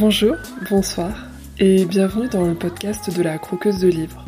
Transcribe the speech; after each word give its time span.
Bonjour, 0.00 0.34
bonsoir 0.70 1.28
et 1.60 1.84
bienvenue 1.84 2.28
dans 2.28 2.44
le 2.44 2.54
podcast 2.54 3.16
de 3.16 3.22
la 3.22 3.38
croqueuse 3.38 3.78
de 3.78 3.86
livres. 3.86 4.24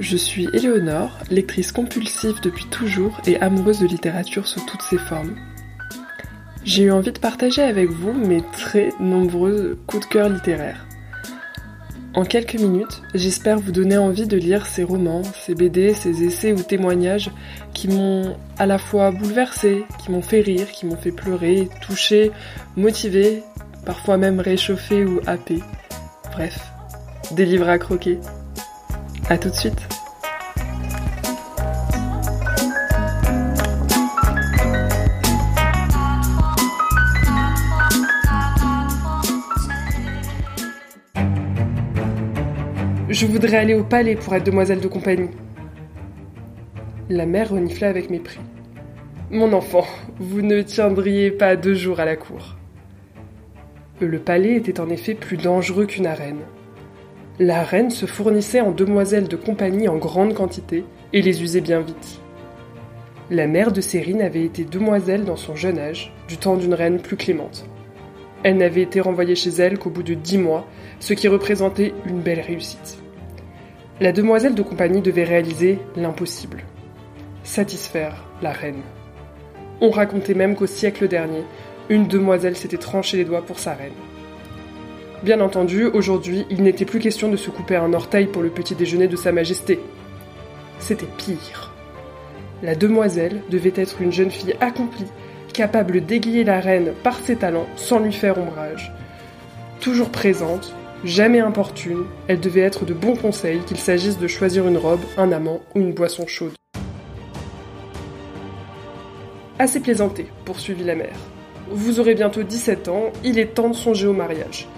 Je 0.00 0.16
suis 0.16 0.48
Éléonore, 0.52 1.16
lectrice 1.30 1.70
compulsive 1.70 2.40
depuis 2.42 2.66
toujours 2.66 3.20
et 3.26 3.38
amoureuse 3.40 3.78
de 3.78 3.86
littérature 3.86 4.48
sous 4.48 4.60
toutes 4.66 4.82
ses 4.82 4.98
formes. 4.98 5.36
J'ai 6.64 6.84
eu 6.84 6.90
envie 6.90 7.12
de 7.12 7.18
partager 7.20 7.62
avec 7.62 7.90
vous 7.90 8.12
mes 8.12 8.42
très 8.52 8.92
nombreux 8.98 9.78
coups 9.86 10.08
de 10.08 10.12
cœur 10.12 10.28
littéraires. 10.28 10.84
En 12.14 12.24
quelques 12.24 12.54
minutes, 12.54 13.02
j'espère 13.14 13.58
vous 13.58 13.72
donner 13.72 13.96
envie 13.96 14.26
de 14.26 14.36
lire 14.36 14.66
ces 14.66 14.82
romans, 14.82 15.22
ces 15.44 15.54
BD, 15.54 15.94
ces 15.94 16.24
essais 16.24 16.52
ou 16.52 16.62
témoignages 16.62 17.30
qui 17.74 17.88
m'ont 17.88 18.36
à 18.58 18.66
la 18.66 18.78
fois 18.78 19.10
bouleversé, 19.10 19.84
qui 20.02 20.10
m'ont 20.10 20.22
fait 20.22 20.40
rire, 20.40 20.70
qui 20.70 20.86
m'ont 20.86 20.96
fait 20.96 21.12
pleurer, 21.12 21.68
touché, 21.80 22.32
motivé, 22.76 23.42
parfois 23.84 24.16
même 24.16 24.40
réchauffé 24.40 25.04
ou 25.04 25.20
happé. 25.26 25.60
Bref, 26.32 26.58
des 27.32 27.44
livres 27.44 27.68
à 27.68 27.78
croquer. 27.78 28.18
A 29.28 29.38
tout 29.38 29.50
de 29.50 29.54
suite 29.54 29.80
Je 43.14 43.26
voudrais 43.26 43.58
aller 43.58 43.74
au 43.74 43.84
palais 43.84 44.16
pour 44.16 44.34
être 44.34 44.44
demoiselle 44.44 44.80
de 44.80 44.88
compagnie. 44.88 45.30
La 47.08 47.26
mère 47.26 47.50
renifla 47.50 47.88
avec 47.88 48.10
mépris. 48.10 48.40
Mon 49.30 49.52
enfant, 49.52 49.86
vous 50.18 50.42
ne 50.42 50.62
tiendriez 50.62 51.30
pas 51.30 51.54
deux 51.54 51.74
jours 51.74 52.00
à 52.00 52.06
la 52.06 52.16
cour. 52.16 52.56
Le 54.04 54.18
palais 54.18 54.56
était 54.56 54.80
en 54.80 54.90
effet 54.90 55.14
plus 55.14 55.38
dangereux 55.38 55.86
qu'une 55.86 56.06
arène. 56.06 56.42
La 57.38 57.62
reine 57.62 57.88
se 57.88 58.04
fournissait 58.04 58.60
en 58.60 58.70
demoiselles 58.70 59.28
de 59.28 59.36
compagnie 59.36 59.88
en 59.88 59.96
grande 59.96 60.34
quantité 60.34 60.84
et 61.14 61.22
les 61.22 61.42
usait 61.42 61.62
bien 61.62 61.80
vite. 61.80 62.20
La 63.30 63.46
mère 63.46 63.72
de 63.72 63.80
Sérine 63.80 64.20
avait 64.20 64.44
été 64.44 64.64
demoiselle 64.64 65.24
dans 65.24 65.36
son 65.36 65.56
jeune 65.56 65.78
âge, 65.78 66.12
du 66.28 66.36
temps 66.36 66.56
d'une 66.56 66.74
reine 66.74 67.00
plus 67.00 67.16
clémente. 67.16 67.64
Elle 68.42 68.58
n'avait 68.58 68.82
été 68.82 69.00
renvoyée 69.00 69.36
chez 69.36 69.48
elle 69.48 69.78
qu'au 69.78 69.88
bout 69.88 70.02
de 70.02 70.12
dix 70.12 70.36
mois, 70.36 70.66
ce 71.00 71.14
qui 71.14 71.26
représentait 71.26 71.94
une 72.04 72.20
belle 72.20 72.40
réussite. 72.40 72.98
La 74.02 74.12
demoiselle 74.12 74.54
de 74.54 74.62
compagnie 74.62 75.00
devait 75.00 75.24
réaliser 75.24 75.78
l'impossible. 75.96 76.64
Satisfaire 77.42 78.26
la 78.42 78.52
reine. 78.52 78.82
On 79.80 79.88
racontait 79.88 80.34
même 80.34 80.56
qu'au 80.56 80.66
siècle 80.66 81.08
dernier, 81.08 81.42
une 81.88 82.06
demoiselle 82.06 82.56
s'était 82.56 82.76
tranché 82.76 83.16
les 83.16 83.24
doigts 83.24 83.44
pour 83.44 83.58
sa 83.58 83.74
reine. 83.74 83.92
Bien 85.22 85.40
entendu, 85.40 85.86
aujourd'hui, 85.86 86.46
il 86.50 86.62
n'était 86.62 86.84
plus 86.84 86.98
question 86.98 87.30
de 87.30 87.36
se 87.36 87.50
couper 87.50 87.76
un 87.76 87.92
orteil 87.94 88.26
pour 88.26 88.42
le 88.42 88.50
petit 88.50 88.74
déjeuner 88.74 89.08
de 89.08 89.16
Sa 89.16 89.32
Majesté. 89.32 89.80
C'était 90.78 91.08
pire. 91.16 91.72
La 92.62 92.74
demoiselle 92.74 93.42
devait 93.50 93.72
être 93.74 94.02
une 94.02 94.12
jeune 94.12 94.30
fille 94.30 94.54
accomplie, 94.60 95.06
capable 95.52 96.00
d'aiguiller 96.00 96.44
la 96.44 96.60
reine 96.60 96.92
par 97.02 97.18
ses 97.20 97.36
talents 97.36 97.66
sans 97.76 98.00
lui 98.00 98.12
faire 98.12 98.38
ombrage. 98.38 98.92
Toujours 99.80 100.10
présente, 100.10 100.74
jamais 101.04 101.40
importune, 101.40 102.04
elle 102.28 102.40
devait 102.40 102.60
être 102.60 102.84
de 102.84 102.94
bons 102.94 103.16
conseils 103.16 103.60
qu'il 103.60 103.78
s'agisse 103.78 104.18
de 104.18 104.26
choisir 104.26 104.66
une 104.66 104.78
robe, 104.78 105.02
un 105.16 105.32
amant 105.32 105.60
ou 105.74 105.80
une 105.80 105.92
boisson 105.92 106.26
chaude. 106.26 106.54
Assez 109.58 109.80
plaisanté, 109.80 110.26
poursuivit 110.44 110.84
la 110.84 110.96
mère. 110.96 111.16
Vous 111.70 111.98
aurez 111.98 112.14
bientôt 112.14 112.42
17 112.42 112.88
ans, 112.88 113.12
il 113.24 113.38
est 113.38 113.54
temps 113.54 113.70
de 113.70 113.74
songer 113.74 114.06
au 114.06 114.12
mariage. 114.12 114.68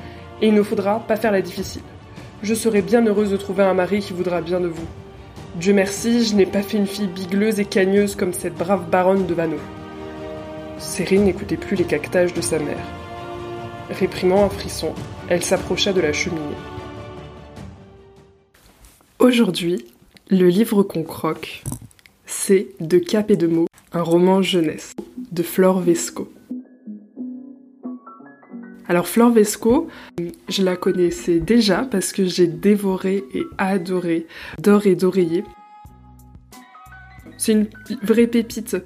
Et 0.41 0.49
il 0.49 0.55
ne 0.55 0.63
faudra 0.63 1.01
pas 1.01 1.17
faire 1.17 1.33
la 1.33 1.43
difficile. 1.43 1.83
Je 2.43 2.55
serai 2.55 2.83
bien 2.83 3.05
heureuse 3.05 3.31
de 3.31 3.37
trouver 3.37 3.65
un 3.65 3.75
mari 3.75 4.01
qui 4.01 4.13
voudra 4.13 4.41
bien 4.41 4.61
de 4.61 4.69
vous. 4.69 4.87
Dieu 5.57 5.73
merci, 5.73 6.25
je 6.25 6.35
n'ai 6.35 6.47
pas 6.47 6.63
fait 6.63 6.77
une 6.77 6.87
fille 6.87 7.09
bigleuse 7.09 7.59
et 7.59 7.65
cagneuse 7.65 8.15
comme 8.15 8.33
cette 8.33 8.55
brave 8.55 8.89
baronne 8.91 9.27
de 9.27 9.35
Vanneau. 9.35 9.59
Cérine 10.79 11.25
n'écoutait 11.25 11.57
plus 11.57 11.77
les 11.77 11.85
cactages 11.85 12.35
de 12.35 12.43
sa 12.43 12.59
mère. 12.59 12.85
Réprimant 13.91 14.45
un 14.45 14.49
frisson, 14.51 14.93
elle 15.29 15.43
s'approcha 15.43 15.93
de 15.93 16.01
la 16.01 16.13
cheminée. 16.13 16.41
Aujourd'hui, 19.19 19.87
le 20.29 20.49
livre 20.49 20.83
qu'on 20.83 21.03
croque, 21.03 21.63
c'est 22.27 22.69
De 22.81 22.99
Cap 22.99 23.31
et 23.31 23.37
de 23.37 23.47
mots, 23.47 23.69
un 23.93 24.03
roman 24.03 24.43
jeunesse 24.43 24.95
de 25.33 25.43
Flore 25.43 25.81
Vesco. 25.81 26.31
Alors 28.89 29.09
Flore 29.09 29.33
Vesco, 29.33 29.89
je 30.49 30.63
la 30.63 30.77
connaissais 30.77 31.41
déjà 31.41 31.83
parce 31.83 32.13
que 32.13 32.25
j'ai 32.25 32.47
dévoré 32.47 33.25
et 33.35 33.43
adoré 33.59 34.27
D'or 34.61 34.87
et 34.87 34.95
d'oreiller. 34.95 35.45
C'est 37.37 37.53
une 37.53 37.67
vraie 38.03 38.29
pépite 38.29 38.77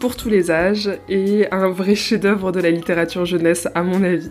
pour 0.00 0.16
tous 0.16 0.30
les 0.30 0.50
âges 0.50 0.90
et 1.08 1.46
un 1.52 1.68
vrai 1.68 1.94
chef-d'œuvre 1.94 2.52
de 2.52 2.60
la 2.60 2.70
littérature 2.70 3.24
jeunesse 3.24 3.68
à 3.74 3.82
mon 3.82 4.02
avis. 4.02 4.30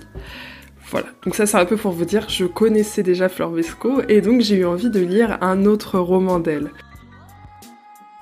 Voilà, 0.90 1.08
donc 1.24 1.36
ça 1.36 1.46
c'est 1.46 1.58
un 1.58 1.66
peu 1.66 1.78
pour 1.78 1.92
vous 1.92 2.06
dire, 2.06 2.28
je 2.30 2.46
connaissais 2.46 3.04
déjà 3.04 3.30
Flore 3.30 3.52
Vesco 3.52 4.02
et 4.10 4.22
donc 4.22 4.42
j'ai 4.42 4.56
eu 4.56 4.66
envie 4.66 4.90
de 4.90 5.00
lire 5.00 5.38
un 5.42 5.66
autre 5.66 6.00
roman 6.00 6.40
d'elle. 6.40 6.72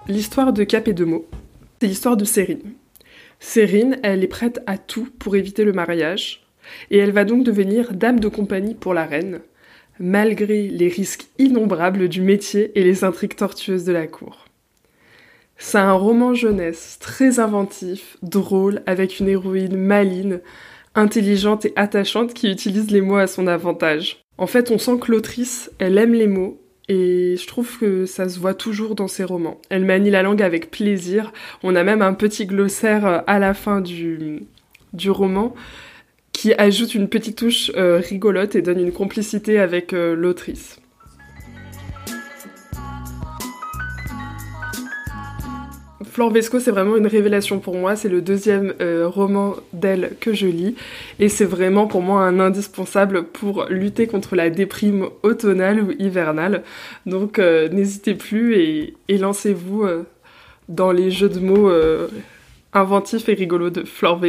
L'histoire 0.09 0.51
de 0.51 0.65
Cap 0.65 0.87
et 0.89 0.93
de 0.93 1.05
mots, 1.05 1.25
c'est 1.79 1.87
l'histoire 1.87 2.17
de 2.17 2.25
Sérine. 2.25 2.73
Sérine, 3.39 3.97
elle 4.03 4.23
est 4.23 4.27
prête 4.27 4.61
à 4.67 4.77
tout 4.77 5.07
pour 5.17 5.37
éviter 5.37 5.63
le 5.63 5.71
mariage, 5.71 6.46
et 6.91 6.97
elle 6.97 7.11
va 7.11 7.25
donc 7.25 7.43
devenir 7.43 7.93
dame 7.93 8.19
de 8.19 8.27
compagnie 8.27 8.75
pour 8.75 8.93
la 8.93 9.05
reine, 9.05 9.39
malgré 9.99 10.67
les 10.67 10.87
risques 10.87 11.27
innombrables 11.39 12.07
du 12.07 12.21
métier 12.21 12.71
et 12.75 12.83
les 12.83 13.03
intrigues 13.03 13.35
tortueuses 13.35 13.85
de 13.85 13.93
la 13.93 14.07
cour. 14.07 14.45
C'est 15.57 15.79
un 15.79 15.93
roman 15.93 16.33
jeunesse 16.33 16.97
très 16.99 17.39
inventif, 17.39 18.17
drôle, 18.21 18.83
avec 18.85 19.19
une 19.19 19.27
héroïne 19.27 19.75
maline, 19.75 20.41
intelligente 20.93 21.65
et 21.65 21.73
attachante 21.75 22.33
qui 22.33 22.51
utilise 22.51 22.91
les 22.91 23.01
mots 23.01 23.17
à 23.17 23.27
son 23.27 23.47
avantage. 23.47 24.21
En 24.37 24.45
fait, 24.45 24.69
on 24.69 24.77
sent 24.77 24.99
que 25.01 25.11
l'autrice, 25.11 25.71
elle 25.79 25.97
aime 25.97 26.13
les 26.13 26.27
mots, 26.27 26.61
et 26.89 27.35
je 27.37 27.47
trouve 27.47 27.77
que 27.79 28.05
ça 28.05 28.29
se 28.29 28.39
voit 28.39 28.53
toujours 28.53 28.95
dans 28.95 29.07
ses 29.07 29.23
romans. 29.23 29.59
Elle 29.69 29.83
manie 29.83 30.11
la 30.11 30.23
langue 30.23 30.41
avec 30.41 30.71
plaisir. 30.71 31.33
On 31.63 31.75
a 31.75 31.83
même 31.83 32.01
un 32.01 32.13
petit 32.13 32.45
glossaire 32.45 33.23
à 33.27 33.39
la 33.39 33.53
fin 33.53 33.81
du, 33.81 34.43
du 34.93 35.09
roman 35.11 35.53
qui 36.37 36.53
ajoute 36.53 36.93
une 36.93 37.09
petite 37.09 37.35
touche 37.35 37.71
euh, 37.75 37.97
rigolote 37.97 38.53
et 38.53 38.61
donne 38.61 38.79
une 38.79 38.91
complicité 38.91 39.57
avec 39.57 39.91
euh, 39.91 40.15
l'autrice. 40.15 40.79
Flore 46.03 46.29
Vesco, 46.29 46.59
c'est 46.59 46.69
vraiment 46.69 46.95
une 46.95 47.07
révélation 47.07 47.57
pour 47.57 47.75
moi. 47.75 47.95
C'est 47.95 48.07
le 48.07 48.21
deuxième 48.21 48.75
euh, 48.81 49.07
roman 49.07 49.55
d'elle 49.73 50.11
que 50.19 50.31
je 50.35 50.45
lis. 50.45 50.75
Et 51.17 51.27
c'est 51.27 51.43
vraiment 51.43 51.87
pour 51.87 52.03
moi 52.03 52.21
un 52.21 52.39
indispensable 52.39 53.23
pour 53.23 53.65
lutter 53.69 54.05
contre 54.05 54.35
la 54.35 54.51
déprime 54.51 55.07
automnale 55.23 55.81
ou 55.81 55.91
hivernale. 55.97 56.61
Donc 57.07 57.39
n'hésitez 57.39 58.13
plus 58.13 58.57
et, 58.57 58.93
lancez-vous 59.09 59.87
dans 60.69 60.91
les 60.91 61.09
jeux 61.09 61.29
de 61.29 61.39
mots 61.39 61.71
inventifs 62.73 63.27
et 63.27 63.33
rigolos 63.33 63.71
de 63.71 63.83
Flore 63.83 64.19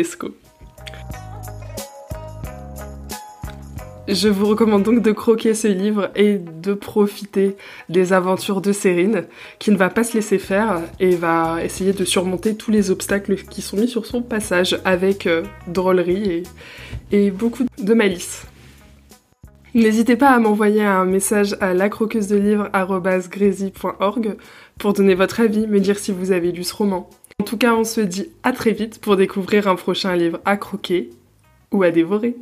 Je 4.09 4.29
vous 4.31 4.47
recommande 4.47 4.85
donc 4.85 5.03
de 5.03 5.13
croquer 5.13 5.53
ce 5.53 5.69
livre 5.69 6.09
et 6.17 6.39
de 6.39 6.73
profiter 6.73 7.57
des 7.91 8.15
aventures 8.15 8.63
de 8.63 8.73
Sérine, 8.73 9.27
qui 9.59 9.71
ne 9.71 9.77
va 9.77 9.91
pas 9.91 10.03
se 10.03 10.15
laisser 10.15 10.39
faire 10.39 10.81
et 10.99 11.15
va 11.15 11.63
essayer 11.63 11.93
de 11.93 12.07
surmonter 12.07 12.55
tous 12.55 12.71
les 12.71 12.91
obstacles 12.91 13.37
qui 13.37 13.61
sont 13.61 13.77
mis 13.77 13.87
sur 13.87 14.07
son 14.07 14.23
passage 14.23 14.81
avec 14.87 15.27
euh, 15.27 15.43
drôlerie 15.67 16.45
et, 17.13 17.31
beaucoup 17.31 17.65
de 17.79 17.93
malice. 17.93 18.47
N'hésitez 19.75 20.17
pas 20.17 20.31
à 20.31 20.39
m'envoyer 20.39 20.85
un 20.85 21.05
message 21.05 21.55
à 21.61 21.75
lacroqueusedelivre.org 21.75 24.37
pour 24.79 24.95
donner 24.95 25.17
votre 25.17 25.41
avis, 25.41 25.67
me 25.67 25.81
dire 25.81 25.99
si 25.99 26.13
vous 26.13 26.33
avez 26.33 26.51
lu 26.51 26.65
ce 26.65 26.75
roman. 26.75 27.11
En 27.43 27.45
tout 27.45 27.59
cas, 27.59 27.75
on 27.75 27.85
se 27.85 28.01
dit 28.01 28.31
à 28.43 28.53
très 28.53 28.73
vite 28.73 29.03
pour 29.03 29.19
découvrir 29.19 29.69
un 29.69 29.77
prochain 29.77 30.17
livre 30.17 30.41
à 30.47 30.57
croquer 30.57 31.11
ou 31.73 31.83
à 31.83 31.91
dévorer. 31.91 32.35